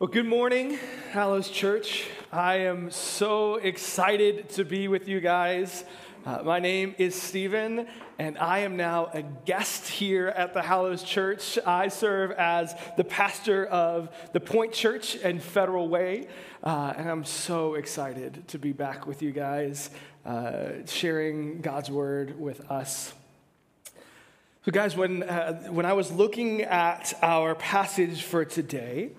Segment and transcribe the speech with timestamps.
[0.00, 0.78] Well, good morning,
[1.10, 2.06] Hallows Church.
[2.32, 5.84] I am so excited to be with you guys.
[6.24, 7.86] Uh, my name is Stephen,
[8.18, 11.58] and I am now a guest here at the Hallows Church.
[11.66, 16.28] I serve as the pastor of the Point Church and Federal Way,
[16.64, 19.90] uh, and I'm so excited to be back with you guys,
[20.24, 23.12] uh, sharing God's word with us.
[24.64, 29.10] So, guys, when, uh, when I was looking at our passage for today,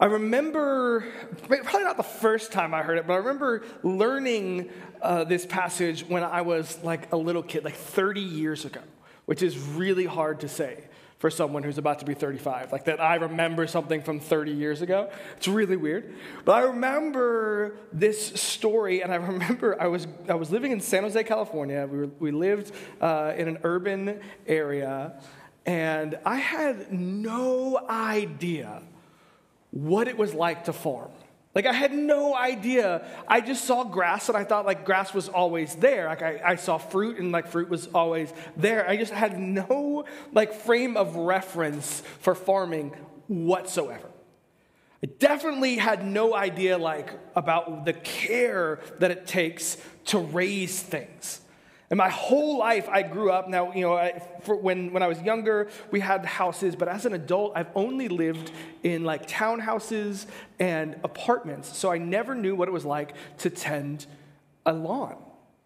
[0.00, 1.04] I remember,
[1.46, 4.70] probably not the first time I heard it, but I remember learning
[5.02, 8.80] uh, this passage when I was like a little kid, like 30 years ago,
[9.26, 10.84] which is really hard to say
[11.18, 12.72] for someone who's about to be 35.
[12.72, 15.10] Like that I remember something from 30 years ago.
[15.36, 16.14] It's really weird.
[16.46, 21.02] But I remember this story, and I remember I was, I was living in San
[21.02, 21.86] Jose, California.
[21.86, 25.20] We, were, we lived uh, in an urban area,
[25.66, 28.80] and I had no idea
[29.70, 31.10] what it was like to farm.
[31.54, 33.04] Like I had no idea.
[33.26, 36.06] I just saw grass and I thought like grass was always there.
[36.06, 38.88] Like I, I, saw fruit and like fruit was always there.
[38.88, 42.90] I just had no like frame of reference for farming
[43.26, 44.08] whatsoever.
[45.02, 51.40] I definitely had no idea like about the care that it takes to raise things.
[51.90, 53.48] And my whole life, I grew up.
[53.48, 57.14] Now, you know, I, when, when I was younger, we had houses, but as an
[57.14, 58.52] adult, I've only lived
[58.84, 60.26] in like townhouses
[60.60, 61.76] and apartments.
[61.76, 64.06] So I never knew what it was like to tend
[64.64, 65.16] a lawn.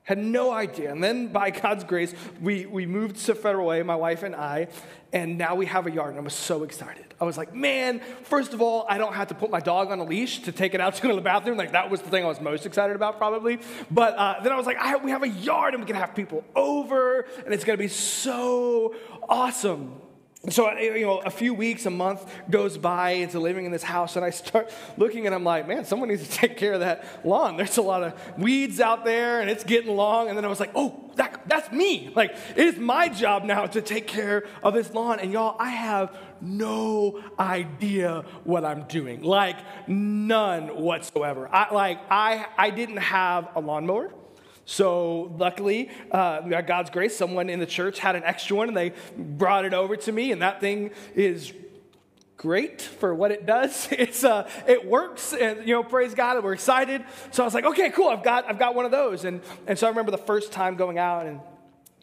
[0.04, 0.92] Had no idea.
[0.92, 4.68] And then by God's grace, we, we moved to Federal Way, my wife and I,
[5.12, 6.10] and now we have a yard.
[6.10, 7.13] And I was so excited.
[7.20, 9.98] I was like, man, first of all, I don't have to put my dog on
[9.98, 11.56] a leash to take it out to go to the bathroom.
[11.56, 13.58] Like, that was the thing I was most excited about, probably.
[13.90, 16.14] But uh, then I was like, I, we have a yard and we can have
[16.14, 18.94] people over, and it's going to be so
[19.28, 20.00] awesome.
[20.50, 23.82] So, uh, you know, a few weeks, a month goes by into living in this
[23.82, 26.80] house, and I start looking and I'm like, man, someone needs to take care of
[26.80, 27.56] that lawn.
[27.56, 30.28] There's a lot of weeds out there, and it's getting long.
[30.28, 32.12] And then I was like, oh, that, that's me.
[32.14, 35.18] Like, it is my job now to take care of this lawn.
[35.18, 39.22] And y'all, I have no idea what I'm doing.
[39.22, 39.56] Like,
[39.88, 41.48] none whatsoever.
[41.48, 44.12] I, like, I, I didn't have a lawnmower.
[44.66, 48.76] So, luckily, uh, by God's grace, someone in the church had an extra one and
[48.76, 51.52] they brought it over to me, and that thing is
[52.36, 53.88] great for what it does.
[53.92, 57.04] It's uh, it works, and you know, praise God, we're excited.
[57.30, 59.78] So I was like, okay, cool, I've got I've got one of those, and and
[59.78, 61.40] so I remember the first time going out and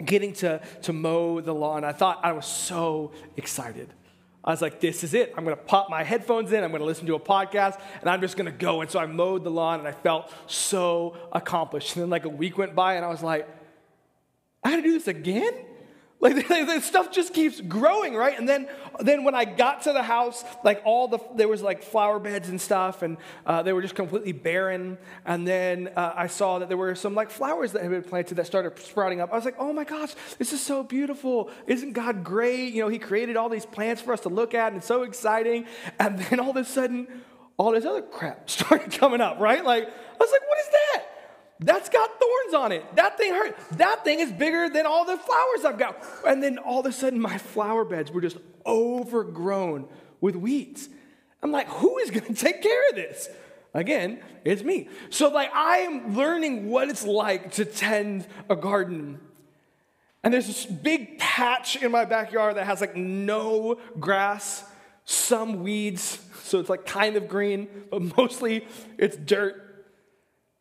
[0.04, 1.84] getting to to mow the lawn.
[1.84, 3.94] I thought I was so excited.
[4.44, 5.34] I was like, this is it.
[5.38, 6.64] I'm going to pop my headphones in.
[6.64, 8.82] I'm going to listen to a podcast, and I'm just going to go.
[8.82, 11.96] And so I mowed the lawn, and I felt so accomplished.
[11.96, 13.48] And then, like, a week went by, and I was like,
[14.64, 15.54] I got to do this again?
[16.22, 18.38] Like the stuff just keeps growing, right?
[18.38, 18.68] And then,
[19.00, 22.48] then when I got to the house, like all the there was like flower beds
[22.48, 25.00] and stuff, and uh, they were just completely barren.
[25.26, 28.36] And then uh, I saw that there were some like flowers that had been planted
[28.36, 29.34] that started sprouting up.
[29.34, 31.50] I was like, oh my gosh, this is so beautiful!
[31.66, 32.74] Isn't God great?
[32.74, 35.02] You know, He created all these plants for us to look at, and it's so
[35.02, 35.66] exciting.
[36.00, 37.08] And then all of a sudden,
[37.58, 39.66] all this other crap started coming up, right?
[39.66, 41.11] Like I was like, what is that?
[41.64, 42.96] That's got thorns on it.
[42.96, 43.56] That thing hurt.
[43.74, 46.04] That thing is bigger than all the flowers I've got.
[46.26, 49.88] And then all of a sudden, my flower beds were just overgrown
[50.20, 50.90] with weeds.
[51.44, 53.30] I'm like, who is going to take care of this?
[53.76, 54.90] Again, it's me.
[55.12, 59.20] So, like, I am learning what it's like to tend a garden.
[60.24, 64.64] And there's this big patch in my backyard that has like no grass,
[65.06, 66.20] some weeds.
[66.44, 68.68] So it's like kind of green, but mostly
[68.98, 69.71] it's dirt.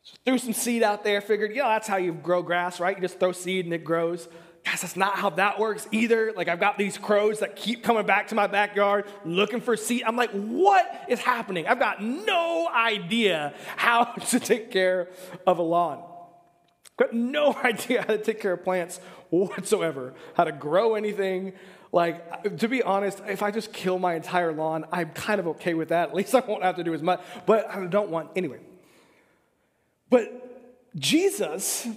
[0.03, 2.95] So threw some seed out there, figured, you know, that's how you grow grass, right?
[2.95, 4.27] You just throw seed and it grows.
[4.63, 6.33] Guys, that's not how that works either.
[6.35, 10.03] Like, I've got these crows that keep coming back to my backyard looking for seed.
[10.05, 11.67] I'm like, what is happening?
[11.67, 15.09] I've got no idea how to take care
[15.47, 16.03] of a lawn.
[16.91, 21.53] I've got no idea how to take care of plants whatsoever, how to grow anything.
[21.91, 25.73] Like, to be honest, if I just kill my entire lawn, I'm kind of okay
[25.73, 26.09] with that.
[26.09, 28.59] At least I won't have to do as much, but I don't want, anyway.
[30.11, 31.87] But Jesus,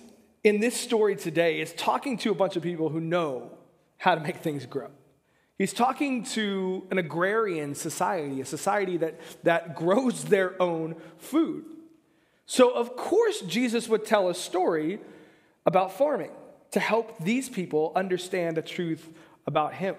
[0.42, 3.50] in this story today, is talking to a bunch of people who know
[3.98, 4.88] how to make things grow.
[5.58, 11.64] He's talking to an agrarian society, a society that, that grows their own food.
[12.46, 15.00] So, of course, Jesus would tell a story
[15.66, 16.32] about farming
[16.70, 19.08] to help these people understand the truth
[19.46, 19.96] about him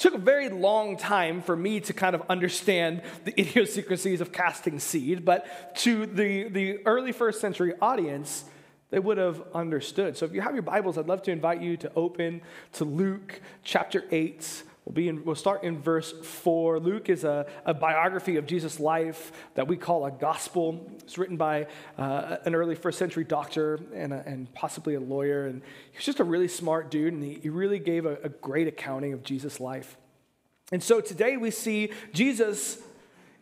[0.00, 4.80] took a very long time for me to kind of understand the idiosyncrasies of casting
[4.80, 8.44] seed, but to the, the early first century audience,
[8.88, 10.16] they would have understood.
[10.16, 12.40] So if you have your Bibles, I'd love to invite you to open
[12.72, 14.64] to Luke chapter 8.
[14.90, 16.80] We'll, be in, we'll start in verse 4.
[16.80, 20.84] Luke is a, a biography of Jesus' life that we call a gospel.
[20.98, 25.46] It's written by uh, an early first century doctor and, a, and possibly a lawyer.
[25.46, 28.30] And he was just a really smart dude, and he, he really gave a, a
[28.30, 29.96] great accounting of Jesus' life.
[30.72, 32.82] And so today we see Jesus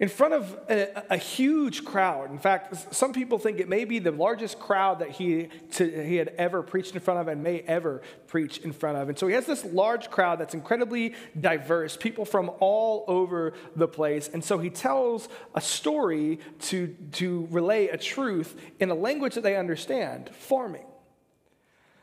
[0.00, 2.30] in front of a, a, huge crowd.
[2.30, 6.16] In fact, some people think it may be the largest crowd that he, to, he
[6.16, 9.08] had ever preached in front of and may ever preach in front of.
[9.08, 13.88] And so he has this large crowd that's incredibly diverse, people from all over the
[13.88, 14.30] place.
[14.32, 19.42] And so he tells a story to, to relay a truth in a language that
[19.42, 20.86] they understand farming.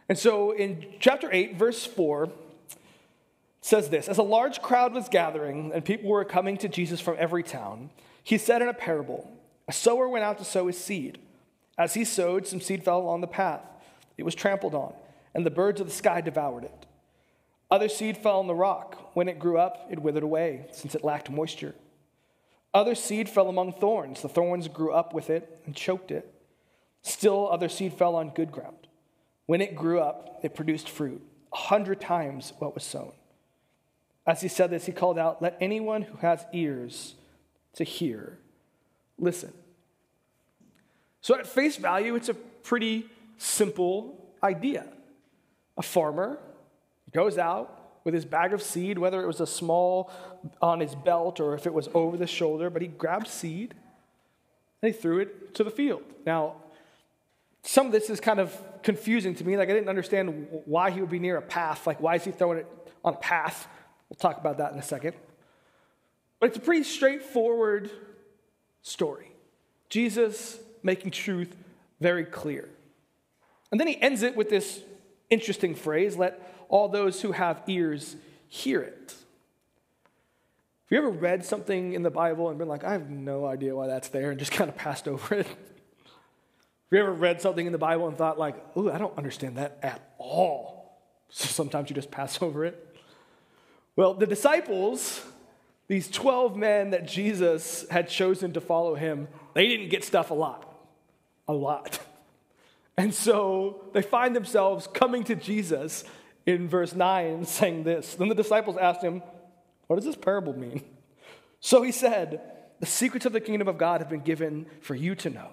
[0.09, 2.29] And so in chapter 8, verse 4,
[3.65, 7.15] says this As a large crowd was gathering and people were coming to Jesus from
[7.17, 7.89] every town,
[8.23, 9.29] he said in a parable
[9.67, 11.17] A sower went out to sow his seed.
[11.77, 13.61] As he sowed, some seed fell along the path.
[14.17, 14.93] It was trampled on,
[15.33, 16.85] and the birds of the sky devoured it.
[17.69, 19.11] Other seed fell on the rock.
[19.13, 21.75] When it grew up, it withered away, since it lacked moisture.
[22.73, 24.21] Other seed fell among thorns.
[24.21, 26.31] The thorns grew up with it and choked it.
[27.01, 28.87] Still, other seed fell on good ground.
[29.47, 31.21] When it grew up, it produced fruit,
[31.51, 33.11] a hundred times what was sown.
[34.27, 37.15] As he said this, he called out, Let anyone who has ears
[37.73, 38.39] to hear
[39.17, 39.53] listen.
[41.21, 44.85] So, at face value, it's a pretty simple idea.
[45.77, 46.39] A farmer
[47.11, 50.11] goes out with his bag of seed, whether it was a small
[50.61, 53.73] on his belt or if it was over the shoulder, but he grabbed seed
[54.81, 56.03] and he threw it to the field.
[56.25, 56.55] Now,
[57.63, 59.57] some of this is kind of confusing to me.
[59.57, 61.87] Like, I didn't understand why he would be near a path.
[61.87, 62.67] Like, why is he throwing it
[63.03, 63.67] on a path?
[64.09, 65.15] We'll talk about that in a second.
[66.39, 67.89] But it's a pretty straightforward
[68.81, 69.31] story.
[69.89, 71.55] Jesus making truth
[71.99, 72.69] very clear.
[73.71, 74.81] And then he ends it with this
[75.29, 78.15] interesting phrase let all those who have ears
[78.47, 79.15] hear it.
[80.85, 83.75] Have you ever read something in the Bible and been like, I have no idea
[83.75, 85.47] why that's there, and just kind of passed over it?
[85.47, 85.55] Have
[86.91, 89.79] you ever read something in the Bible and thought, like, ooh, I don't understand that
[89.81, 91.01] at all?
[91.29, 92.84] So sometimes you just pass over it.
[93.95, 95.23] Well, the disciples,
[95.87, 100.33] these 12 men that Jesus had chosen to follow him, they didn't get stuff a
[100.33, 100.71] lot.
[101.47, 101.99] A lot.
[102.97, 106.05] And so they find themselves coming to Jesus
[106.45, 108.15] in verse 9 saying this.
[108.15, 109.21] Then the disciples asked him,
[109.87, 110.81] What does this parable mean?
[111.61, 112.41] So he said,
[112.79, 115.49] The secrets of the kingdom of God have been given for you to know,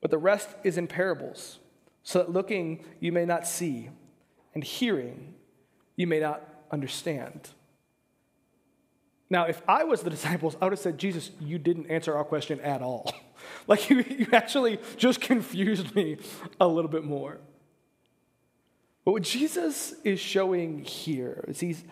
[0.00, 1.58] but the rest is in parables,
[2.02, 3.90] so that looking you may not see,
[4.54, 5.34] and hearing
[5.94, 7.50] you may not understand.
[9.28, 12.24] Now, if I was the disciples, I would have said, Jesus, you didn't answer our
[12.24, 13.12] question at all.
[13.66, 16.18] like, you, you actually just confused me
[16.60, 17.38] a little bit more.
[19.04, 21.84] But what Jesus is showing here is he's,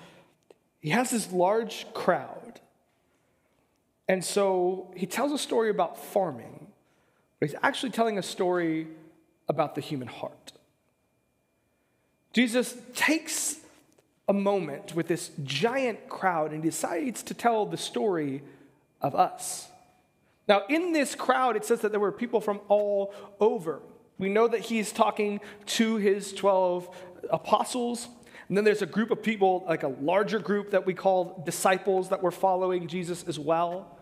[0.81, 2.61] he has this large crowd.
[4.09, 6.67] And so he tells a story about farming,
[7.41, 8.89] but he's actually telling a story
[9.49, 10.53] about the human heart.
[12.33, 13.61] Jesus takes
[14.29, 18.43] a moment with this giant crowd and decides to tell the story
[19.01, 19.69] of us.
[20.49, 23.81] Now, in this crowd, it says that there were people from all over.
[24.19, 26.89] We know that he's talking to his 12
[27.31, 28.09] apostles.
[28.49, 32.11] And then there's a group of people, like a larger group that we call disciples,
[32.11, 33.99] that were following Jesus as well.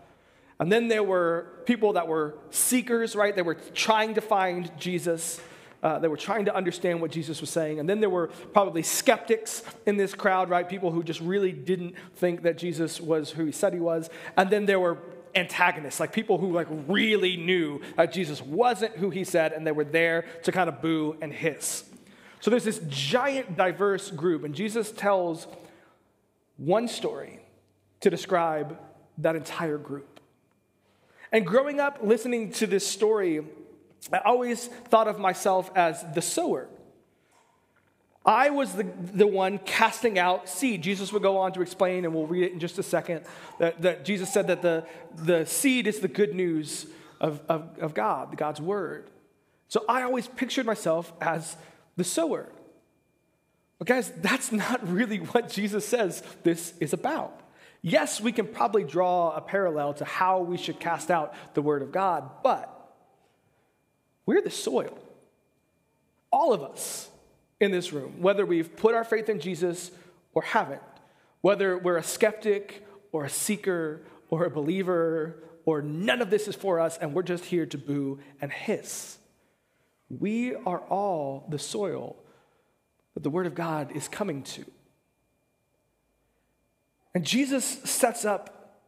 [0.59, 3.35] And then there were people that were seekers, right?
[3.35, 5.41] They were trying to find Jesus.
[5.83, 7.79] Uh, they were trying to understand what Jesus was saying.
[7.79, 10.67] And then there were probably skeptics in this crowd, right?
[10.67, 14.09] People who just really didn't think that Jesus was who he said he was.
[14.37, 14.97] And then there were
[15.35, 19.71] antagonists, like people who like really knew that Jesus wasn't who he said, and they
[19.71, 21.83] were there to kind of boo and hiss.
[22.39, 25.47] So there's this giant, diverse group, and Jesus tells
[26.57, 27.39] one story
[28.01, 28.77] to describe
[29.17, 30.19] that entire group.
[31.31, 33.43] And growing up listening to this story,
[34.11, 36.67] I always thought of myself as the sower.
[38.25, 40.81] I was the, the one casting out seed.
[40.81, 43.25] Jesus would go on to explain, and we'll read it in just a second,
[43.59, 46.85] that, that Jesus said that the, the seed is the good news
[47.19, 49.09] of, of, of God, God's word.
[49.67, 51.57] So I always pictured myself as
[51.97, 52.49] the sower.
[53.79, 57.41] But guys, that's not really what Jesus says this is about.
[57.81, 61.81] Yes, we can probably draw a parallel to how we should cast out the word
[61.81, 62.82] of God, but
[64.25, 64.97] we're the soil.
[66.31, 67.09] All of us
[67.59, 69.91] in this room, whether we've put our faith in Jesus
[70.33, 70.81] or haven't,
[71.41, 76.55] whether we're a skeptic or a seeker or a believer or none of this is
[76.55, 79.17] for us and we're just here to boo and hiss.
[80.09, 82.15] We are all the soil
[83.13, 84.65] that the Word of God is coming to.
[87.13, 88.79] And Jesus sets up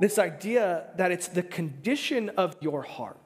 [0.00, 3.18] this idea that it's the condition of your heart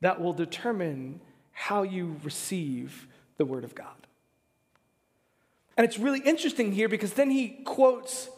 [0.00, 1.20] that will determine
[1.52, 3.86] how you receive the Word of God.
[5.76, 8.28] And it's really interesting here because then he quotes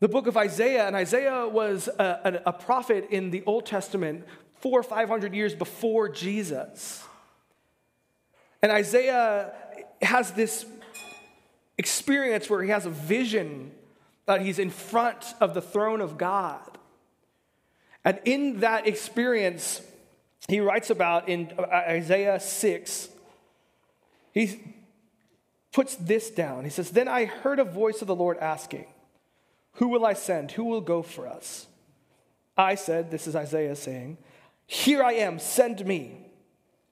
[0.00, 4.24] the book of Isaiah, and Isaiah was a, a, prophet in the Old Testament
[4.60, 7.04] four or five hundred years before Jesus.
[8.62, 9.52] And Isaiah
[10.00, 10.66] has this
[11.78, 13.70] experience where he has a vision
[14.26, 16.78] that he's in front of the throne of God.
[18.04, 19.80] And in that experience,
[20.48, 23.08] he writes about in uh, uh, Isaiah 6,
[24.32, 24.60] he
[25.72, 26.64] puts this down.
[26.64, 28.86] He says, Then I heard a voice of the Lord asking,
[29.74, 30.52] who will I send?
[30.52, 31.66] Who will go for us?
[32.56, 34.18] I said, This is Isaiah saying,
[34.66, 36.21] Here I am, send me.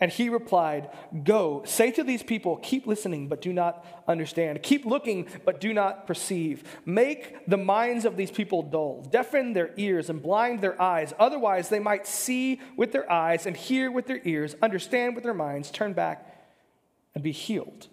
[0.00, 0.88] And he replied,
[1.24, 4.62] Go, say to these people, keep listening, but do not understand.
[4.62, 6.64] Keep looking, but do not perceive.
[6.86, 11.12] Make the minds of these people dull, deafen their ears, and blind their eyes.
[11.18, 15.34] Otherwise, they might see with their eyes and hear with their ears, understand with their
[15.34, 16.26] minds, turn back,
[17.14, 17.88] and be healed.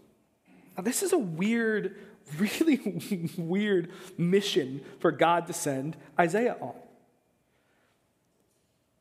[0.77, 1.97] Now, this is a weird
[2.37, 6.75] really weird mission for God to send Isaiah on.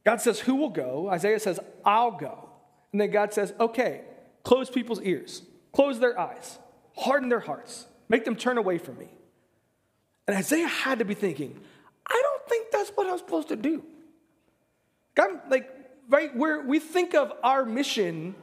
[0.04, 1.08] God says, Who will go?
[1.10, 2.45] Isaiah says, I'll go.
[2.92, 4.02] And then God says, Okay,
[4.42, 6.58] close people's ears, close their eyes,
[6.96, 9.08] harden their hearts, make them turn away from me.
[10.26, 11.60] And Isaiah had to be thinking,
[12.06, 13.84] I don't think that's what I'm supposed to do.
[15.14, 15.70] God, like,
[16.08, 18.34] right, where we think of our mission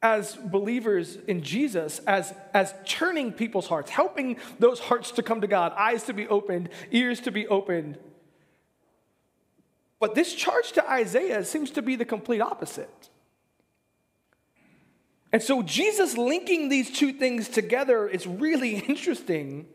[0.00, 5.46] as believers in Jesus as, as turning people's hearts, helping those hearts to come to
[5.46, 7.98] God, eyes to be opened, ears to be opened.
[10.00, 13.10] But this charge to Isaiah seems to be the complete opposite.
[15.32, 19.66] And so Jesus linking these two things together is really interesting.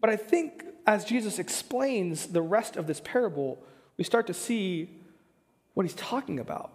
[0.00, 3.62] But I think as Jesus explains the rest of this parable,
[3.96, 4.90] we start to see
[5.74, 6.72] what he's talking about.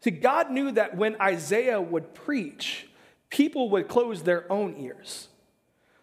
[0.00, 2.88] See, God knew that when Isaiah would preach,
[3.30, 5.28] people would close their own ears.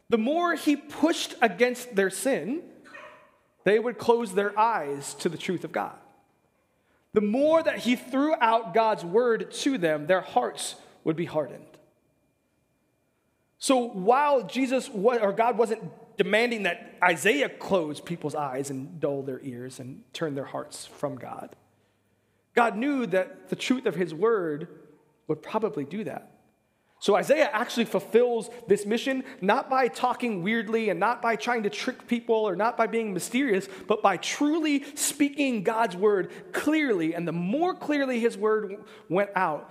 [0.09, 2.61] The more he pushed against their sin,
[3.63, 5.95] they would close their eyes to the truth of God.
[7.13, 11.65] The more that he threw out God's word to them, their hearts would be hardened.
[13.59, 15.83] So while Jesus or God wasn't
[16.17, 21.15] demanding that Isaiah close people's eyes and dull their ears and turn their hearts from
[21.15, 21.55] God,
[22.55, 24.67] God knew that the truth of his word
[25.27, 26.29] would probably do that.
[26.99, 31.69] So Isaiah actually fulfills this mission not by talking weirdly and not by trying to
[31.69, 37.13] trick people or not by being mysterious, but by truly speaking God's word clearly.
[37.13, 39.69] And the more clearly his word went out,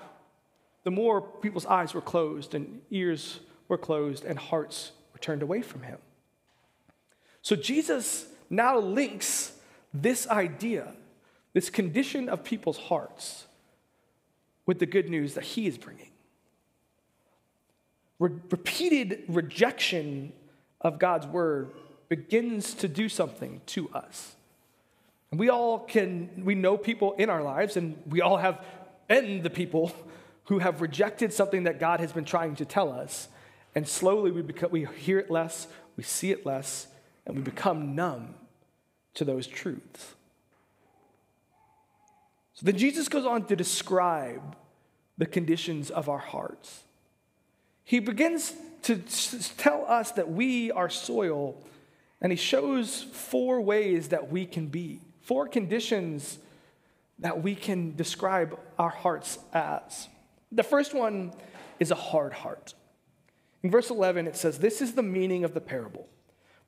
[0.84, 5.62] the more people's eyes were closed and ears were closed and hearts were turned away
[5.62, 5.98] from him.
[7.40, 9.52] So Jesus now links
[9.94, 10.94] this idea
[11.52, 13.46] this condition of people's hearts
[14.66, 16.10] with the good news that he is bringing.
[18.18, 20.32] Re- repeated rejection
[20.80, 21.72] of God's word
[22.08, 24.34] begins to do something to us.
[25.30, 28.64] And we all can, we know people in our lives, and we all have
[29.08, 29.92] been the people
[30.44, 33.28] who have rejected something that God has been trying to tell us.
[33.74, 36.88] And slowly we, become, we hear it less, we see it less,
[37.26, 38.34] and we become numb
[39.14, 40.14] to those truths.
[42.54, 44.56] So then Jesus goes on to describe
[45.18, 46.82] the conditions of our hearts.
[47.84, 48.98] He begins to
[49.56, 51.62] tell us that we are soil,
[52.20, 56.38] and he shows four ways that we can be, four conditions
[57.18, 60.08] that we can describe our hearts as.
[60.52, 61.32] The first one
[61.80, 62.74] is a hard heart.
[63.62, 66.08] In verse 11, it says, This is the meaning of the parable.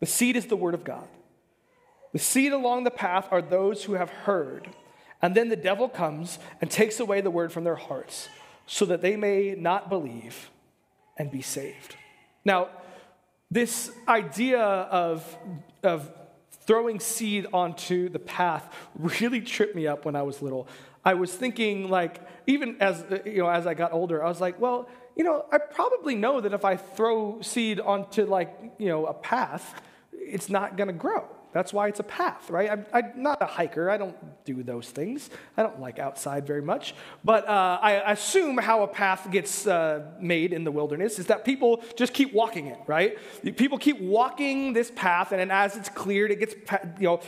[0.01, 1.09] The seed is the word of God.
[2.13, 4.69] The seed along the path are those who have heard.
[5.21, 8.29] And then the devil comes and takes away the word from their hearts
[8.67, 10.51] so that they may not believe
[11.19, 11.97] and be saved.
[12.45, 12.69] Now,
[13.51, 15.37] this idea of,
[15.83, 16.11] of
[16.67, 20.69] throwing seed onto the path really tripped me up when I was little.
[21.05, 24.61] I was thinking, like, even as, you know, as I got older, I was like,
[24.61, 29.07] well, you know, I probably know that if I throw seed onto, like, you know,
[29.07, 29.81] a path,
[30.13, 31.29] it's not going to grow.
[31.55, 32.69] That's why it's a path, right?
[32.69, 33.89] I'm, I'm, not a hiker.
[33.89, 35.31] I don't do those things.
[35.57, 36.97] I don't like outside very much.
[37.23, 41.45] But uh, I assume how a path gets uh, made in the wilderness is that
[41.45, 43.17] people just keep walking it, right?
[43.57, 46.55] People keep walking this path, and as it's cleared, it gets
[46.99, 47.21] you know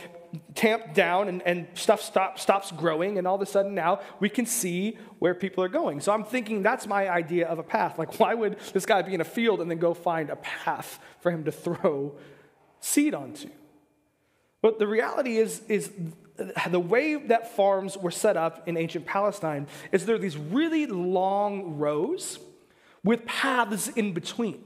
[0.55, 4.29] tamped down, and, and stuff stop, stops growing, and all of a sudden now we
[4.29, 6.01] can see where people are going.
[6.01, 7.97] So I'm thinking that's my idea of a path.
[7.97, 10.99] Like, why would this guy be in a field and then go find a path
[11.19, 12.15] for him to throw?
[12.79, 13.49] seed onto.
[14.61, 15.91] But the reality is, is
[16.69, 20.85] the way that farms were set up in ancient Palestine is there are these really
[20.85, 22.39] long rows
[23.03, 24.63] with paths in between.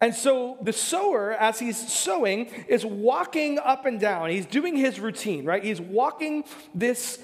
[0.00, 4.30] And so the sower, as he's sowing, is walking up and down.
[4.30, 5.62] He's doing his routine, right?
[5.62, 7.18] He's walking this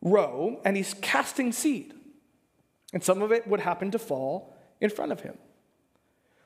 [0.00, 1.92] row and he's casting seed.
[2.94, 5.36] And some of it would happen to fall in front of him.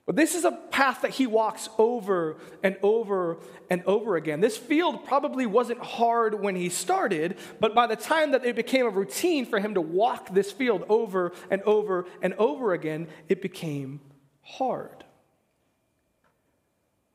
[0.05, 3.39] But this is a path that he walks over and over
[3.71, 4.41] and over again.
[4.41, 8.85] This field probably wasn't hard when he started, but by the time that it became
[8.85, 13.41] a routine for him to walk this field over and over and over again, it
[13.41, 14.01] became
[14.43, 15.02] hard.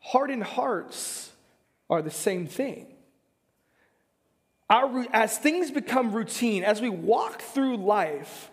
[0.08, 1.34] Hardened hearts
[1.90, 2.88] are the same thing.
[4.70, 8.50] Our, as things become routine, as we walk through life,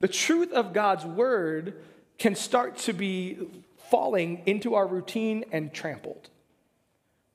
[0.00, 1.82] the truth of God's word
[2.18, 3.36] can start to be
[3.90, 6.30] falling into our routine and trampled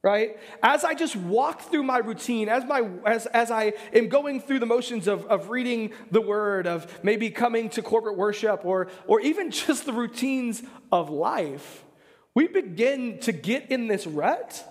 [0.03, 4.41] right as i just walk through my routine as my as, as i am going
[4.41, 8.89] through the motions of, of reading the word of maybe coming to corporate worship or
[9.07, 11.85] or even just the routines of life
[12.33, 14.67] we begin to get in this rut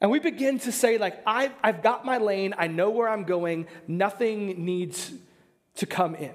[0.00, 2.54] and we begin to say like I've, I've got my lane.
[2.56, 3.66] I know where i'm going.
[3.86, 5.12] Nothing needs
[5.76, 6.34] to come in.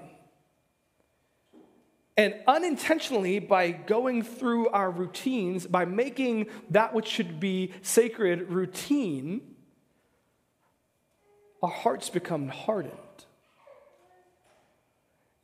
[2.18, 9.42] And unintentionally, by going through our routines, by making that which should be sacred routine,
[11.62, 12.94] our hearts become hardened.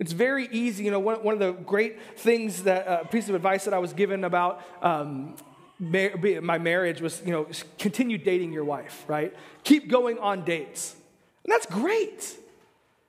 [0.02, 3.30] It's very easy, you know, one, one of the great things that, a uh, piece
[3.30, 5.36] of advice that I was given about um,
[5.80, 7.46] my marriage was, you know,
[7.78, 9.32] continue dating your wife, right?
[9.64, 10.96] Keep going on dates.
[11.44, 12.36] And that's great.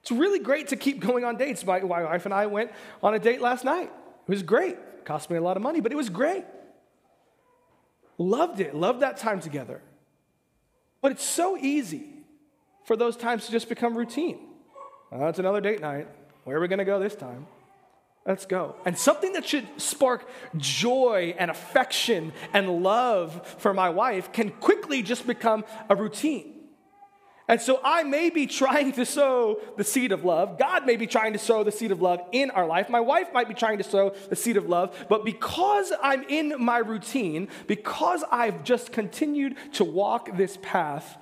[0.02, 1.64] It's really great to keep going on dates.
[1.64, 2.70] My, wife and I went
[3.02, 3.90] on a date last night.
[4.28, 4.74] It was great.
[4.74, 6.44] It cost me a lot of money, but it was great.
[8.18, 8.74] Loved it.
[8.74, 9.80] Loved that time together.
[11.00, 12.04] But it's so easy
[12.84, 14.40] for those times to just become routine.
[15.10, 16.08] Well, it's another date night.
[16.44, 17.46] Where are we going to go this time?
[18.26, 18.76] Let's go.
[18.84, 25.02] And something that should spark joy and affection and love for my wife can quickly
[25.02, 26.52] just become a routine.
[27.48, 30.58] And so I may be trying to sow the seed of love.
[30.58, 32.88] God may be trying to sow the seed of love in our life.
[32.88, 35.06] My wife might be trying to sow the seed of love.
[35.08, 41.18] But because I'm in my routine, because I've just continued to walk this path,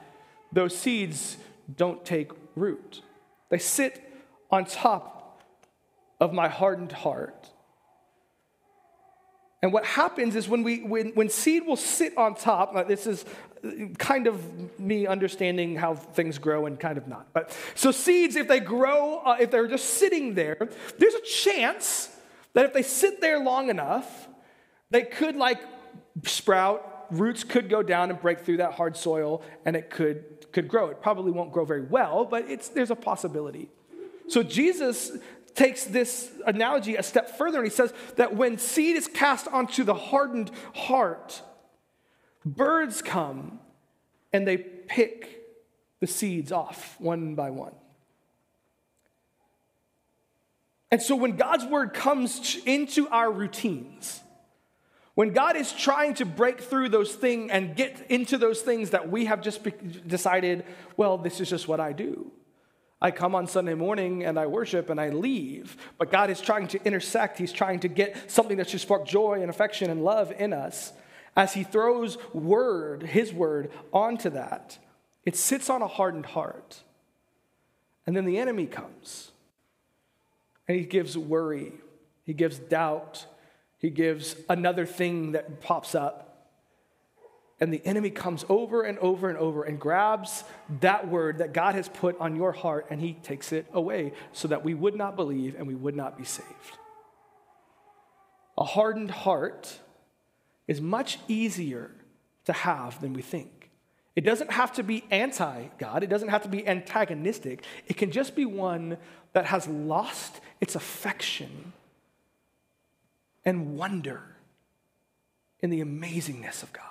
[0.52, 1.38] those seeds
[1.74, 3.00] don't take root.
[3.48, 4.09] They sit
[4.50, 5.42] on top
[6.20, 7.50] of my hardened heart.
[9.62, 13.24] And what happens is when, we, when, when seed will sit on top, this is
[13.98, 17.32] kind of me understanding how things grow and kind of not.
[17.34, 22.08] But so seeds, if they grow, uh, if they're just sitting there, there's a chance
[22.54, 24.28] that if they sit there long enough,
[24.90, 25.60] they could like
[26.24, 27.06] sprout.
[27.10, 30.88] Roots could go down and break through that hard soil, and it could could grow.
[30.88, 33.68] It probably won't grow very well, but it's there's a possibility.
[34.30, 35.12] So Jesus
[35.54, 39.84] takes this analogy a step further, and he says that when seed is cast onto
[39.84, 41.42] the hardened heart
[42.44, 43.60] Birds come
[44.32, 45.42] and they pick
[46.00, 47.74] the seeds off one by one.
[50.90, 54.20] And so when God's word comes into our routines,
[55.14, 59.10] when God is trying to break through those things and get into those things that
[59.10, 59.60] we have just
[60.08, 60.64] decided,
[60.96, 62.32] well, this is just what I do.
[63.02, 65.76] I come on Sunday morning and I worship and I leave.
[65.98, 67.38] But God is trying to intersect.
[67.38, 70.92] He's trying to get something that should spark joy and affection and love in us
[71.36, 74.78] as he throws word, his word, onto that,
[75.24, 76.82] it sits on a hardened heart.
[78.06, 79.30] And then the enemy comes
[80.66, 81.72] and he gives worry,
[82.24, 83.26] he gives doubt,
[83.78, 86.29] he gives another thing that pops up.
[87.60, 90.44] And the enemy comes over and over and over and grabs
[90.80, 94.48] that word that God has put on your heart and he takes it away so
[94.48, 96.78] that we would not believe and we would not be saved.
[98.56, 99.78] A hardened heart
[100.66, 101.90] is much easier
[102.46, 103.70] to have than we think.
[104.16, 107.64] It doesn't have to be anti God, it doesn't have to be antagonistic.
[107.86, 108.98] It can just be one
[109.32, 111.72] that has lost its affection
[113.44, 114.22] and wonder
[115.60, 116.89] in the amazingness of God.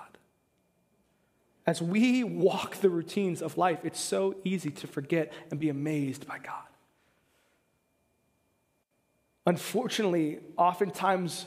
[1.66, 6.26] As we walk the routines of life, it's so easy to forget and be amazed
[6.26, 6.64] by God.
[9.46, 11.46] Unfortunately, oftentimes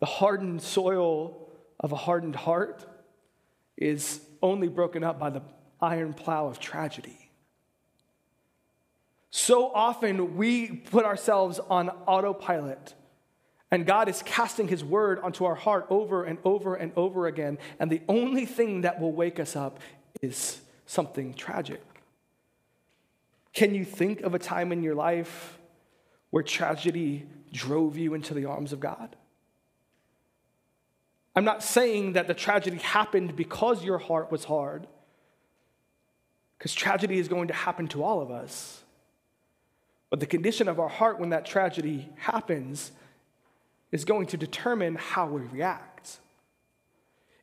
[0.00, 2.84] the hardened soil of a hardened heart
[3.76, 5.42] is only broken up by the
[5.80, 7.30] iron plow of tragedy.
[9.30, 12.94] So often we put ourselves on autopilot
[13.70, 17.58] And God is casting his word onto our heart over and over and over again.
[17.78, 19.78] And the only thing that will wake us up
[20.20, 21.80] is something tragic.
[23.52, 25.58] Can you think of a time in your life
[26.30, 29.14] where tragedy drove you into the arms of God?
[31.36, 34.88] I'm not saying that the tragedy happened because your heart was hard,
[36.58, 38.82] because tragedy is going to happen to all of us.
[40.10, 42.90] But the condition of our heart when that tragedy happens
[43.92, 46.18] is going to determine how we react.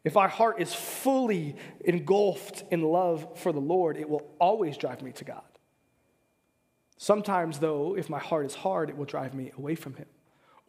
[0.03, 5.01] If our heart is fully engulfed in love for the Lord, it will always drive
[5.01, 5.41] me to God.
[6.97, 10.07] Sometimes, though, if my heart is hard, it will drive me away from Him.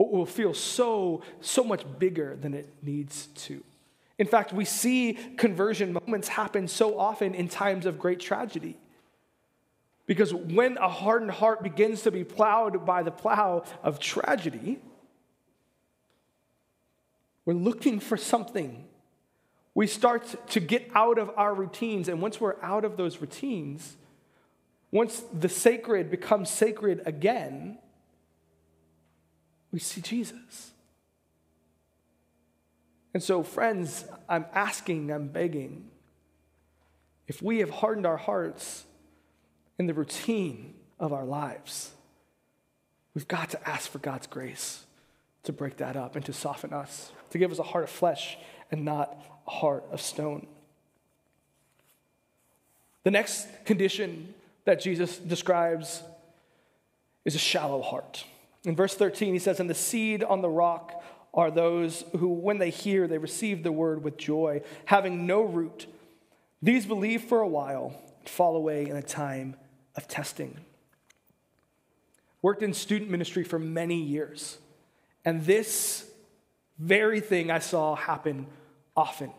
[0.01, 3.63] It will feel so, so much bigger than it needs to.
[4.19, 8.77] In fact, we see conversion moments happen so often in times of great tragedy.
[10.07, 14.81] Because when a hardened heart begins to be plowed by the plow of tragedy,
[17.49, 18.85] we're looking for something.
[19.75, 22.07] We start to get out of our routines.
[22.11, 23.97] And once we're out of those routines,
[24.91, 27.79] once the sacred becomes sacred again,
[29.73, 30.73] we see Jesus.
[33.15, 35.89] And so, friends, I'm asking, I'm begging,
[37.29, 38.85] if we have hardened our hearts
[39.79, 41.93] in the routine of our lives,
[43.15, 44.85] we've got to ask for God's grace
[45.45, 48.39] to break that up and to soften us to give us a heart of flesh
[48.71, 50.47] and not a heart of stone.
[53.05, 56.03] The next condition that Jesus describes
[57.25, 58.25] is a shallow heart.
[58.65, 62.59] In verse 13, he says, And the seed on the rock are those who, when
[62.59, 65.87] they hear, they receive the word with joy, having no root.
[66.61, 69.57] These believe for a while, and fall away in a time
[69.95, 70.59] of testing.
[72.43, 74.59] Worked in student ministry for many years,
[75.25, 76.08] and this
[76.79, 78.47] very thing I saw happen
[78.97, 79.33] often.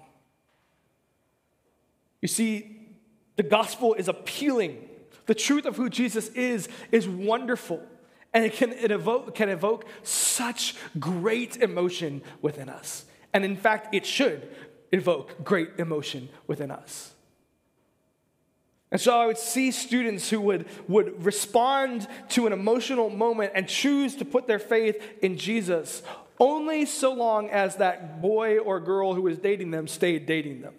[2.21, 2.88] You see,
[3.36, 4.86] the gospel is appealing.
[5.25, 7.82] The truth of who Jesus is is wonderful.
[8.34, 13.06] And it can, it evoke, can evoke such great emotion within us.
[13.34, 14.47] And in fact, it should
[14.91, 17.13] evoke great emotion within us.
[18.91, 23.67] And so I would see students who would, would respond to an emotional moment and
[23.67, 26.02] choose to put their faith in Jesus
[26.39, 30.73] only so long as that boy or girl who was dating them stayed dating them.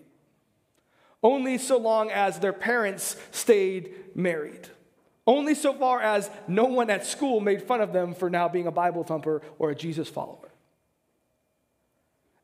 [1.23, 4.69] Only so long as their parents stayed married.
[5.27, 8.67] Only so far as no one at school made fun of them for now being
[8.67, 10.49] a Bible thumper or a Jesus follower.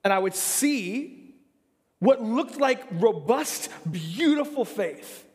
[0.04, 1.34] And I would see
[1.98, 5.26] what looked like robust, beautiful faith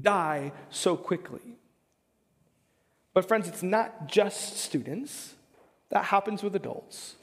[0.00, 1.58] die so quickly.
[3.12, 5.34] But, friends, it's not just students,
[5.90, 7.16] that happens with adults.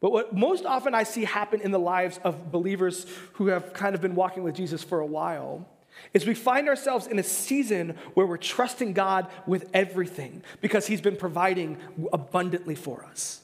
[0.00, 3.94] But what most often I see happen in the lives of believers who have kind
[3.94, 5.66] of been walking with Jesus for a while
[6.12, 11.00] is we find ourselves in a season where we're trusting God with everything because He's
[11.00, 11.78] been providing
[12.12, 13.40] abundantly for us.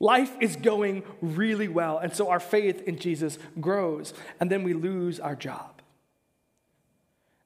[0.00, 4.74] Life is going really well, and so our faith in Jesus grows, and then we
[4.74, 5.80] lose our job.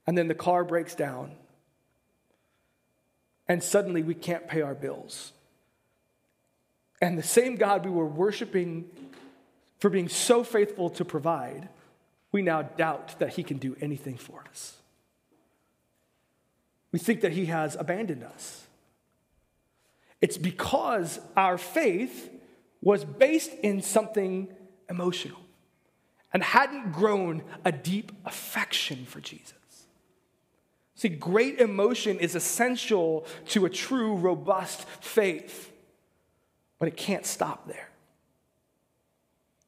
[0.07, 1.33] And then the car breaks down,
[3.46, 5.33] and suddenly we can't pay our bills.
[7.00, 8.90] And the same God we were worshiping
[9.78, 11.68] for being so faithful to provide,
[12.32, 14.76] we now doubt that he can do anything for us.
[16.92, 18.66] We think that he has abandoned us.
[20.20, 22.30] It's because our faith
[22.80, 24.48] was based in something
[24.88, 25.40] emotional
[26.32, 29.52] and hadn't grown a deep affection for Jesus.
[30.94, 35.70] See, great emotion is essential to a true, robust faith.
[36.79, 37.89] But it can't stop there.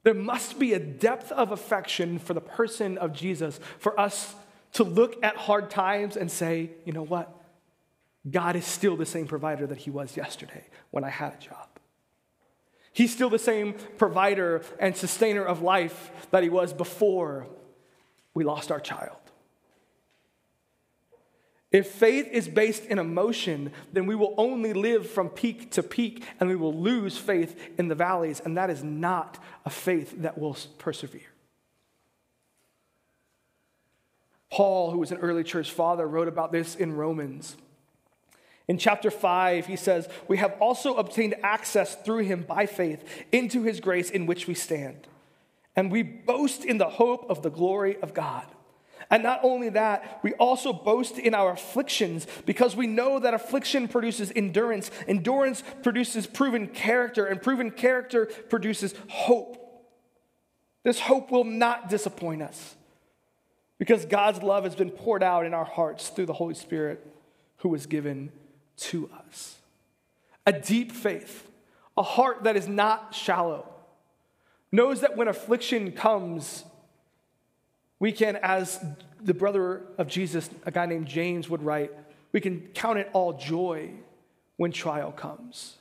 [0.05, 4.35] There must be a depth of affection for the person of Jesus for us
[4.75, 7.35] to look at hard times and say, you know what?
[8.31, 11.69] God is still the same provider that he was yesterday when I had a job.
[12.93, 17.47] He's still the same provider and sustainer of life that he was before
[18.35, 19.19] we lost our child.
[21.71, 26.25] If faith is based in emotion, then we will only live from peak to peak
[26.41, 30.39] and we will lose faith in the valleys, and that is not a faith that
[30.39, 31.21] will persevere.
[34.51, 37.55] Paul, who was an early church father, wrote about this in Romans.
[38.67, 43.63] In chapter 5, he says, We have also obtained access through him by faith into
[43.63, 45.07] his grace in which we stand.
[45.77, 48.47] And we boast in the hope of the glory of God.
[49.11, 53.89] And not only that, we also boast in our afflictions because we know that affliction
[53.89, 54.91] produces endurance.
[55.07, 59.55] Endurance produces proven character, and proven character produces hope.
[60.85, 62.77] This hope will not disappoint us
[63.79, 67.05] because God's love has been poured out in our hearts through the Holy Spirit
[67.59, 68.31] who was given
[68.77, 69.57] to us.
[70.47, 71.49] A deep faith,
[71.97, 73.69] a heart that is not shallow,
[74.71, 76.65] knows that when affliction comes,
[78.01, 78.85] we can, as
[79.21, 81.93] the brother of Jesus, a guy named James, would write,
[82.33, 83.91] we can count it all joy
[84.57, 85.75] when trial comes.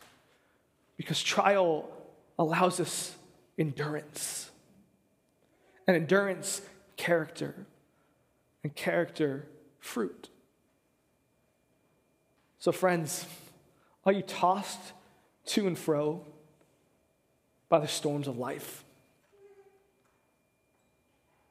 [0.98, 1.90] Because trial
[2.40, 3.16] allows us
[3.58, 4.50] endurance.
[5.86, 6.62] And endurance,
[6.96, 7.54] character.
[8.64, 9.46] And character,
[9.80, 10.30] fruit.
[12.60, 13.26] So, friends,
[14.06, 14.80] are you tossed
[15.48, 16.26] to and fro
[17.70, 18.84] by the storms of life?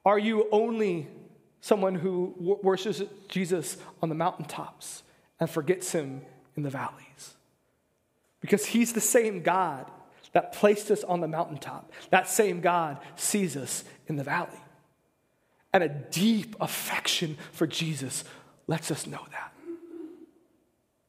[0.07, 1.05] Are you only
[1.59, 5.03] someone who worships Jesus on the mountaintops
[5.37, 6.21] and forgets him
[6.55, 7.35] in the valleys?
[8.39, 9.85] Because he's the same God
[10.31, 11.91] that placed us on the mountaintop.
[12.09, 14.61] That same God sees us in the valley.
[15.73, 18.23] And a deep affection for Jesus
[18.65, 19.51] lets us know that.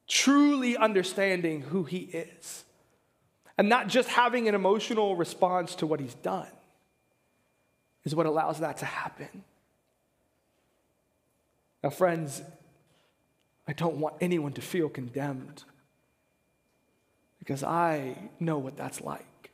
[0.09, 2.65] Truly understanding who he is.
[3.57, 6.49] And not just having an emotional response to what he's done
[8.09, 9.45] is what allows that to happen.
[11.85, 12.41] Now, friends,
[13.67, 15.65] I don't want anyone to feel condemned
[17.39, 19.51] because I know what that's like.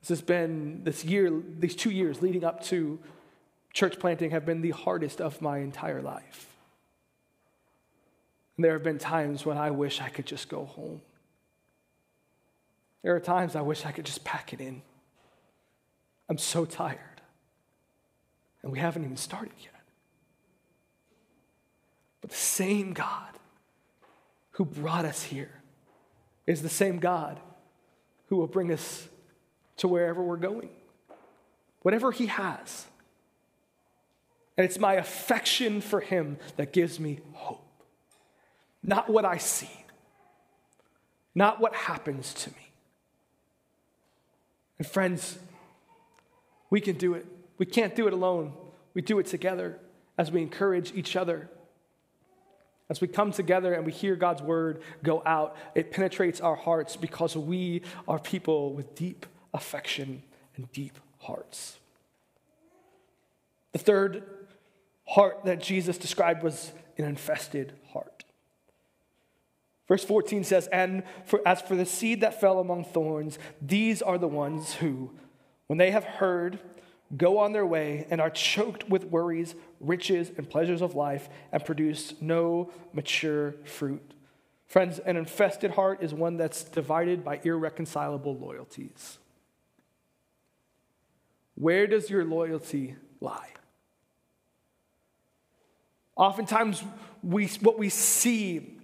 [0.00, 2.98] This has been this year, these two years leading up to
[3.72, 6.48] church planting have been the hardest of my entire life.
[8.56, 11.00] And there have been times when I wish I could just go home.
[13.04, 14.82] There are times I wish I could just pack it in.
[16.32, 16.98] I'm so tired.
[18.62, 19.82] And we haven't even started yet.
[22.22, 23.38] But the same God
[24.52, 25.60] who brought us here
[26.46, 27.38] is the same God
[28.28, 29.10] who will bring us
[29.76, 30.70] to wherever we're going,
[31.82, 32.86] whatever He has.
[34.56, 37.68] And it's my affection for Him that gives me hope.
[38.82, 39.84] Not what I see,
[41.34, 42.72] not what happens to me.
[44.78, 45.38] And friends,
[46.72, 47.26] we can do it.
[47.58, 48.54] We can't do it alone.
[48.94, 49.78] We do it together
[50.16, 51.50] as we encourage each other.
[52.88, 56.96] As we come together and we hear God's word go out, it penetrates our hearts
[56.96, 60.22] because we are people with deep affection
[60.56, 61.78] and deep hearts.
[63.72, 64.22] The third
[65.06, 68.24] heart that Jesus described was an infested heart.
[69.88, 74.16] Verse 14 says, And for, as for the seed that fell among thorns, these are
[74.16, 75.10] the ones who,
[75.72, 76.58] when they have heard,
[77.16, 81.64] go on their way and are choked with worries, riches, and pleasures of life, and
[81.64, 84.12] produce no mature fruit.
[84.66, 89.16] Friends, an infested heart is one that's divided by irreconcilable loyalties.
[91.54, 93.48] Where does your loyalty lie?
[96.16, 96.84] Oftentimes,
[97.22, 98.76] we, what we see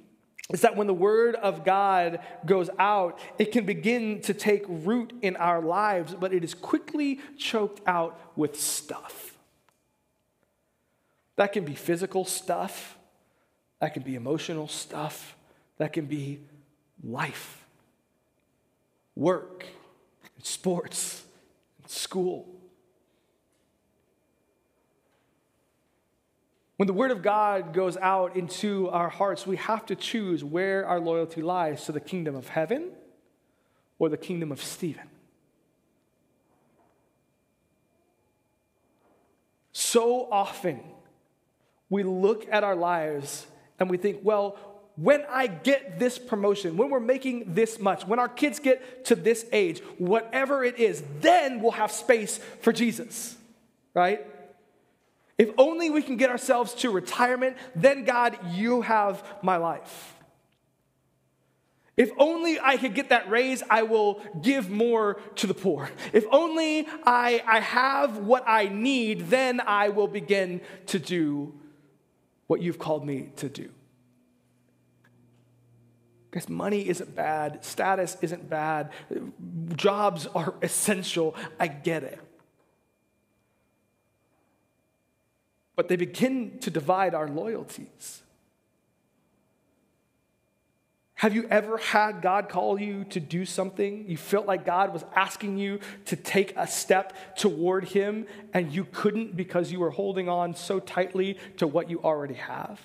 [0.52, 5.12] is that when the word of God goes out, it can begin to take root
[5.20, 9.36] in our lives, but it is quickly choked out with stuff.
[11.36, 12.96] That can be physical stuff,
[13.80, 15.36] that can be emotional stuff,
[15.76, 16.40] that can be
[17.02, 17.64] life,
[19.14, 19.66] work,
[20.42, 21.22] sports,
[21.86, 22.57] school.
[26.78, 30.86] When the word of God goes out into our hearts, we have to choose where
[30.86, 32.92] our loyalty lies to the kingdom of heaven
[33.98, 35.08] or the kingdom of Stephen.
[39.72, 40.78] So often,
[41.90, 43.48] we look at our lives
[43.80, 44.56] and we think, well,
[44.94, 49.16] when I get this promotion, when we're making this much, when our kids get to
[49.16, 53.36] this age, whatever it is, then we'll have space for Jesus,
[53.94, 54.24] right?
[55.38, 60.16] If only we can get ourselves to retirement, then God, you have my life.
[61.96, 65.90] If only I could get that raise, I will give more to the poor.
[66.12, 71.54] If only I, I have what I need, then I will begin to do
[72.46, 73.70] what you've called me to do.
[76.30, 78.90] Because money isn't bad, status isn't bad,
[79.74, 81.34] jobs are essential.
[81.58, 82.20] I get it.
[85.78, 88.20] But they begin to divide our loyalties.
[91.14, 94.04] Have you ever had God call you to do something?
[94.08, 98.86] You felt like God was asking you to take a step toward Him and you
[98.86, 102.80] couldn't because you were holding on so tightly to what you already have?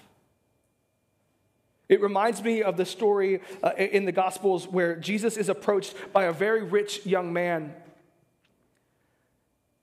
[1.89, 6.25] It reminds me of the story uh, in the Gospels where Jesus is approached by
[6.25, 7.73] a very rich young man.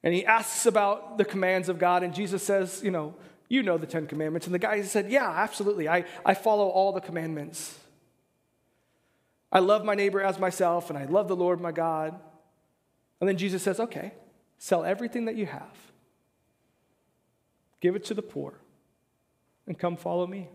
[0.03, 3.15] And he asks about the commands of God, and Jesus says, You know,
[3.49, 4.47] you know the Ten Commandments.
[4.47, 5.89] And the guy said, Yeah, absolutely.
[5.89, 7.79] I, I follow all the commandments.
[9.53, 12.19] I love my neighbor as myself, and I love the Lord my God.
[13.21, 14.15] And then Jesus says, Okay,
[14.59, 15.77] sell everything that you have,
[17.81, 18.55] give it to the poor,
[19.67, 20.49] and come follow me.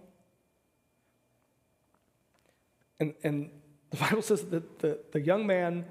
[2.99, 3.51] And, and
[3.91, 5.85] the Bible says that the, the young man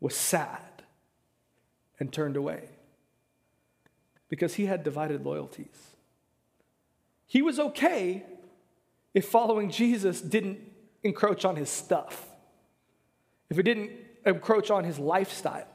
[0.00, 0.60] was sad
[1.98, 2.68] and turned away
[4.30, 5.94] because he had divided loyalties.
[7.26, 8.24] He was okay
[9.12, 10.60] if following Jesus didn't
[11.02, 12.30] encroach on his stuff
[13.50, 13.90] if it didn't
[14.24, 15.66] encroach on his lifestyle.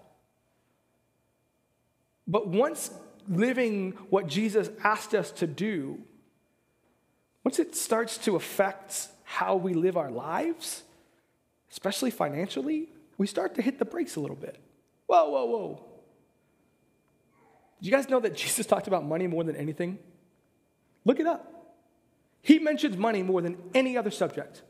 [2.28, 2.90] But once
[3.28, 6.00] living what Jesus asked us to do,
[7.44, 10.84] once it starts to affect how we live our lives,
[11.70, 14.58] especially financially, we start to hit the brakes a little bit.
[15.08, 15.84] Whoa, whoa, whoa.
[17.80, 20.00] Did you guys know that Jesus talked about money more than anything?
[21.04, 21.52] Look it up.
[22.42, 24.62] He mentions money more than any other subject.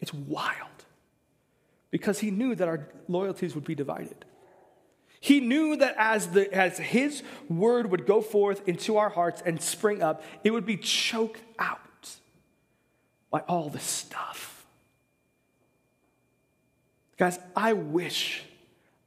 [0.00, 0.84] It's wild
[1.90, 4.24] because he knew that our loyalties would be divided.
[5.20, 9.62] He knew that as, the, as his word would go forth into our hearts and
[9.62, 11.80] spring up, it would be choked out
[13.30, 14.66] by all the stuff.
[17.16, 18.42] Guys, I wish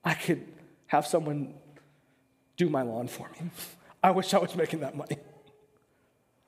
[0.04, 0.48] I could
[0.88, 1.54] have someone
[2.58, 3.50] do my lawn for me.
[4.04, 5.17] I wish I was making that money.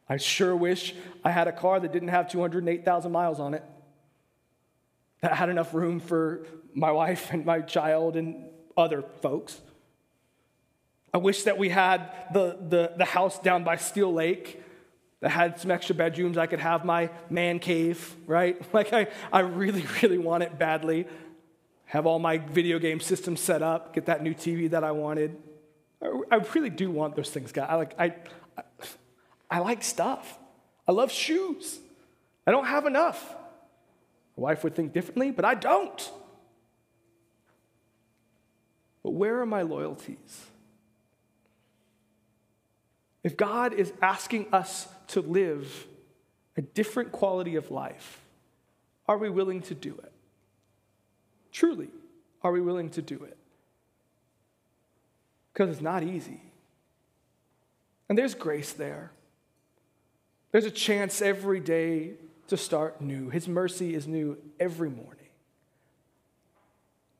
[0.09, 3.63] I sure wish I had a car that didn't have 208,000 miles on it
[5.21, 8.45] that had enough room for my wife and my child and
[8.77, 9.59] other folks.
[11.13, 14.61] I wish that we had the, the, the house down by Steel Lake
[15.21, 16.37] that had some extra bedrooms.
[16.37, 18.59] I could have my man cave, right?
[18.73, 21.07] Like, I, I really, really want it badly.
[21.85, 25.35] Have all my video game systems set up, get that new TV that I wanted.
[26.01, 27.67] I, really do want those things, God.
[27.69, 28.15] I like, I,
[29.49, 30.37] I like stuff.
[30.87, 31.79] I love shoes.
[32.47, 33.35] I don't have enough.
[34.37, 36.11] My wife would think differently, but I don't.
[39.03, 40.45] But where are my loyalties?
[43.23, 45.87] If God is asking us to live
[46.55, 48.21] a different quality of life,
[49.07, 50.11] are we willing to do it?
[51.51, 51.89] Truly,
[52.43, 53.38] are we willing to do it?
[55.59, 56.39] Because it's not easy.
[58.07, 59.11] And there's grace there.
[60.53, 62.13] There's a chance every day
[62.47, 63.29] to start new.
[63.29, 65.27] His mercy is new every morning.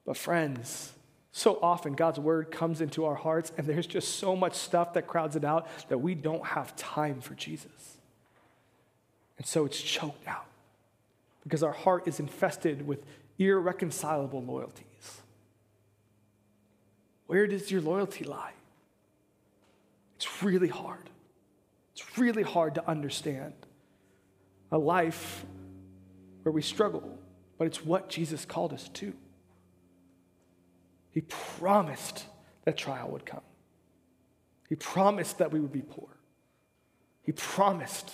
[0.06, 0.94] But, friends,
[1.34, 5.06] so often God's word comes into our hearts, and there's just so much stuff that
[5.06, 7.98] crowds it out that we don't have time for Jesus.
[9.38, 10.46] And so it's choked out
[11.44, 13.04] because our heart is infested with
[13.38, 14.86] irreconcilable loyalties.
[17.30, 18.54] Where does your loyalty lie?
[20.16, 21.12] It's really hard.
[21.94, 23.54] It's really hard to understand
[24.72, 25.46] a life
[26.42, 27.20] where we struggle,
[27.60, 29.14] but it's what Jesus called us to.
[31.12, 32.26] He promised
[32.66, 33.44] that trial would come.
[34.68, 36.10] He promised that we would be poor.
[37.22, 38.12] He promised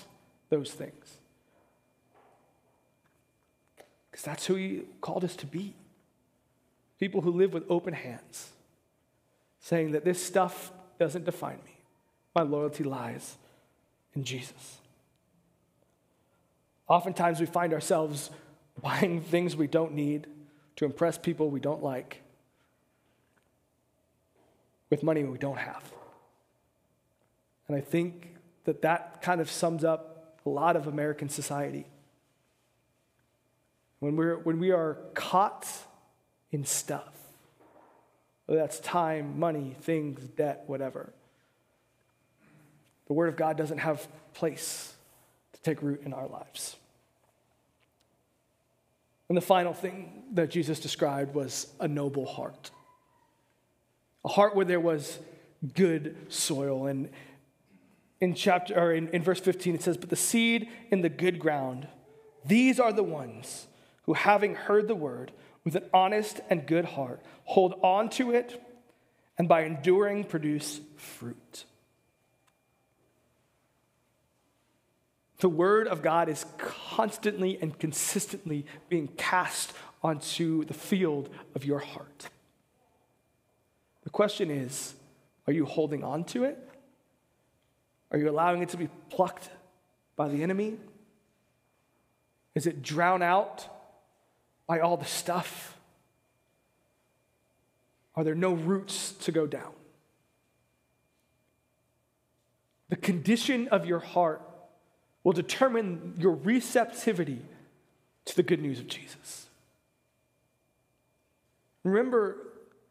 [0.49, 1.19] those things.
[4.11, 5.73] Because that's who He called us to be.
[6.99, 8.51] People who live with open hands,
[9.65, 11.75] saying that this stuff doesn't define me.
[12.35, 13.35] My loyalty lies
[14.13, 14.77] in Jesus.
[16.87, 18.29] Oftentimes, we find ourselves
[18.79, 20.27] buying things we don't need
[20.75, 22.21] to impress people we don't like
[24.91, 25.91] with money we don't have.
[27.67, 31.87] And I think that that kind of sums up a lot of American society.
[33.97, 35.67] When, we're, when we are caught
[36.51, 37.15] in stuff,
[38.45, 41.11] whether that's time, money, things, debt, whatever,
[43.07, 44.93] the Word of God doesn't have place
[45.53, 46.75] to take root in our lives.
[49.29, 52.71] And the final thing that Jesus described was a noble heart.
[54.23, 55.19] A heart where there was
[55.73, 56.87] good soil.
[56.87, 57.09] And
[58.21, 61.39] in chapter or in, in verse 15 it says, But the seed in the good
[61.39, 61.87] ground,
[62.45, 63.67] these are the ones
[64.03, 65.31] who, having heard the word
[65.65, 68.63] with an honest and good heart, hold on to it,
[69.37, 71.65] and by enduring produce fruit.
[75.45, 81.77] the word of God is constantly and consistently being cast onto the field of your
[81.77, 82.29] heart.
[84.03, 84.95] The question is
[85.45, 86.57] are you holding on to it?
[88.09, 89.49] Are you allowing it to be plucked
[90.15, 90.77] by the enemy?
[92.55, 93.67] Is it drown out
[94.67, 95.77] by all the stuff?
[98.15, 99.73] Are there no roots to go down?
[102.89, 104.41] The condition of your heart
[105.23, 107.41] will determine your receptivity
[108.25, 109.47] to the good news of Jesus.
[111.83, 112.37] Remember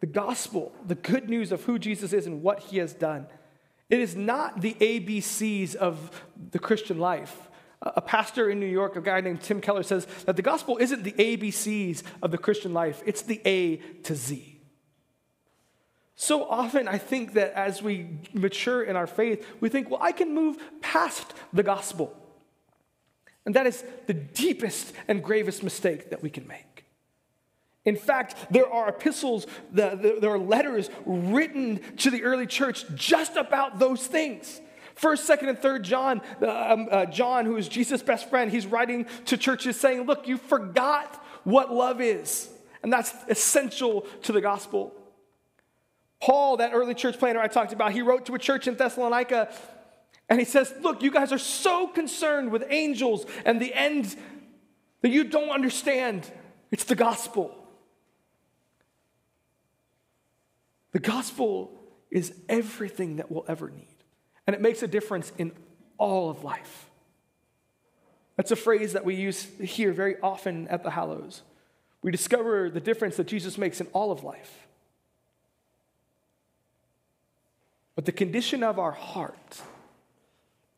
[0.00, 3.26] the gospel, the good news of who Jesus is and what he has done.
[3.88, 7.48] It is not the ABCs of the Christian life.
[7.84, 11.02] A pastor in New York, a guy named Tim Keller, says that the gospel isn't
[11.02, 14.58] the ABCs of the Christian life, it's the A to Z.
[16.16, 20.12] So often, I think that as we mature in our faith, we think, well, I
[20.12, 22.16] can move past the gospel.
[23.44, 26.86] And that is the deepest and gravest mistake that we can make.
[27.84, 33.78] In fact, there are epistles, there are letters written to the early church just about
[33.78, 34.62] those things.
[34.94, 39.06] First, second, and third John, um, uh, John, who is Jesus' best friend, he's writing
[39.26, 42.48] to churches saying, Look, you forgot what love is.
[42.82, 44.92] And that's essential to the gospel.
[46.20, 49.52] Paul, that early church planner I talked about, he wrote to a church in Thessalonica
[50.28, 54.16] and he says, Look, you guys are so concerned with angels and the end
[55.02, 56.30] that you don't understand.
[56.70, 57.54] It's the gospel.
[60.92, 61.78] The gospel
[62.10, 63.93] is everything that we'll ever need,
[64.46, 65.52] and it makes a difference in
[65.98, 66.90] all of life.
[68.36, 71.42] That's a phrase that we use here very often at the Hallows.
[72.02, 74.66] We discover the difference that Jesus makes in all of life.
[77.94, 79.62] But the condition of our heart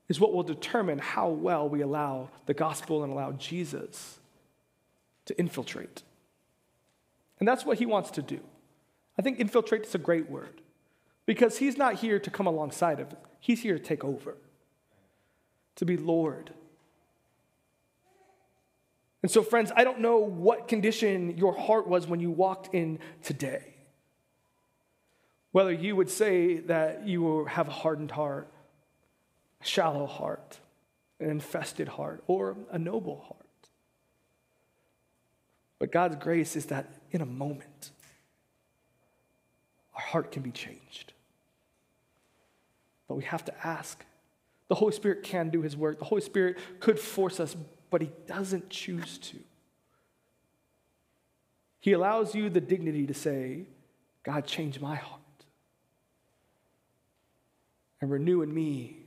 [0.09, 4.19] is what will determine how well we allow the gospel and allow Jesus
[5.25, 6.03] to infiltrate.
[7.41, 8.41] And that's what he wants to do.
[9.19, 10.61] I think infiltrate is a great word
[11.27, 14.37] because he's not here to come alongside of it, he's here to take over,
[15.75, 16.53] to be Lord.
[19.23, 23.01] And so, friends, I don't know what condition your heart was when you walked in
[23.25, 23.75] today.
[25.51, 28.49] Whether you would say that you have a hardened heart,
[29.61, 30.61] a shallow heart,
[31.19, 33.69] an infested heart, or a noble heart.
[35.79, 37.91] But God's grace is that in a moment,
[39.95, 41.15] our heart can be changed.
[43.09, 44.05] But we have to ask.
[44.69, 45.99] The Holy Spirit can do his work.
[45.99, 47.57] The Holy Spirit could force us,
[47.91, 49.39] but he doesn't choose to.
[51.79, 53.67] He allows you the dignity to say,
[54.25, 55.21] God, change my heart
[58.01, 58.99] and renew in me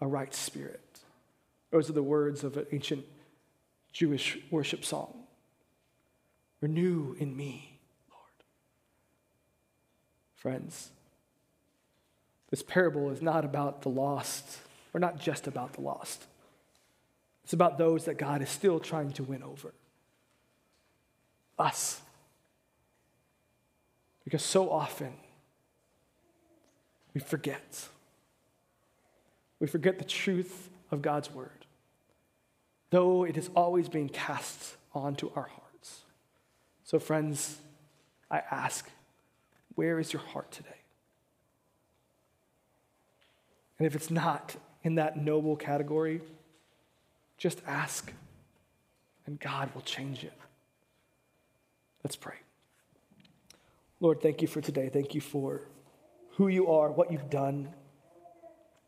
[0.00, 1.00] a right spirit.
[1.70, 3.04] Those are the words of an ancient
[3.92, 5.24] Jewish worship song.
[6.60, 7.78] Renew in me,
[8.10, 8.44] Lord.
[10.34, 10.90] Friends,
[12.56, 14.60] this parable is not about the lost,
[14.94, 16.24] or not just about the lost.
[17.44, 19.74] It's about those that God is still trying to win over.
[21.58, 22.00] Us.
[24.24, 25.12] Because so often
[27.12, 27.88] we forget.
[29.60, 31.66] We forget the truth of God's word,
[32.88, 36.04] though it is always being cast onto our hearts.
[36.84, 37.58] So, friends,
[38.30, 38.90] I ask,
[39.74, 40.75] where is your heart today?
[43.78, 46.20] And if it's not in that noble category,
[47.38, 48.12] just ask,
[49.26, 50.32] and God will change it.
[52.02, 52.36] Let's pray.
[54.00, 54.88] Lord, thank you for today.
[54.88, 55.62] Thank you for
[56.36, 57.68] who you are, what you've done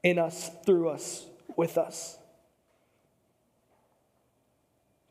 [0.02, 1.26] in us, through us,
[1.56, 2.16] with us.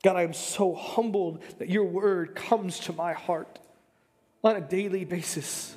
[0.04, 3.60] God, I am so humbled that your word comes to my heart
[4.44, 5.76] on a daily basis.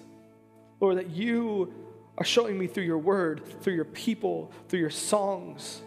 [0.79, 1.73] Lord, that you
[2.19, 5.83] are showing me through your word, through your people, through your songs,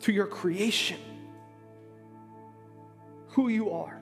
[0.00, 0.98] through your creation,
[3.28, 4.00] who you are.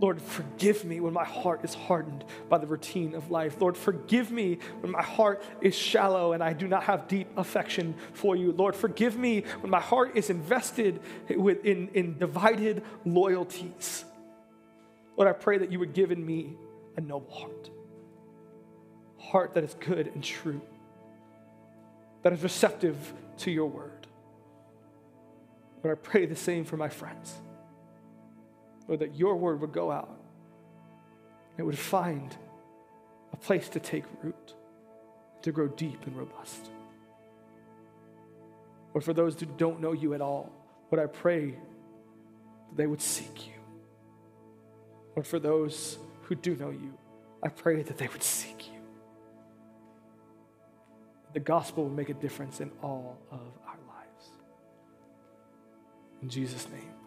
[0.00, 3.60] Lord, forgive me when my heart is hardened by the routine of life.
[3.60, 7.94] Lord, forgive me when my heart is shallow and I do not have deep affection
[8.14, 8.52] for you.
[8.52, 14.06] Lord, forgive me when my heart is invested in, in divided loyalties.
[15.18, 16.56] Lord, I pray that you would give in me
[16.96, 17.70] a noble heart,
[19.20, 20.60] heart that is good and true,
[22.22, 22.96] that is receptive
[23.38, 24.06] to your word.
[25.82, 27.34] Lord, I pray the same for my friends.
[28.88, 30.18] Lord, that your word would go out,
[31.56, 32.36] it would find
[33.32, 34.54] a place to take root,
[35.42, 36.70] to grow deep and robust.
[38.92, 40.52] Or for those who don't know you at all,
[40.90, 43.54] Lord, I pray that they would seek you.
[45.14, 46.94] Lord, for those who do know you,
[47.42, 48.79] I pray that they would seek you
[51.32, 54.30] the gospel will make a difference in all of our lives.
[56.22, 56.99] In Jesus' name.